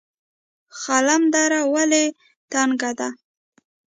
خلم 0.79 1.21
دره 1.33 1.61
ولې 1.73 2.05
تنګه 2.51 2.91
ده؟ 2.99 3.09